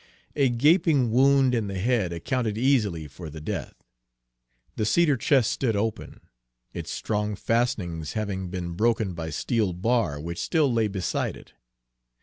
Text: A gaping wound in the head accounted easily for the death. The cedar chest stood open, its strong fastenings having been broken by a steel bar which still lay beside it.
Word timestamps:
A 0.35 0.49
gaping 0.49 1.11
wound 1.11 1.53
in 1.53 1.67
the 1.67 1.77
head 1.77 2.11
accounted 2.11 2.57
easily 2.57 3.07
for 3.07 3.29
the 3.29 3.39
death. 3.39 3.83
The 4.75 4.83
cedar 4.83 5.15
chest 5.15 5.51
stood 5.51 5.75
open, 5.75 6.21
its 6.73 6.89
strong 6.89 7.35
fastenings 7.35 8.13
having 8.13 8.49
been 8.49 8.71
broken 8.71 9.13
by 9.13 9.27
a 9.27 9.31
steel 9.31 9.73
bar 9.73 10.19
which 10.19 10.41
still 10.41 10.73
lay 10.73 10.87
beside 10.87 11.37
it. 11.37 11.53